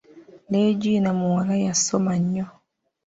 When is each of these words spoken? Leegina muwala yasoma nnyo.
Leegina 0.51 1.09
muwala 1.19 1.53
yasoma 1.65 2.13
nnyo. 2.21 2.45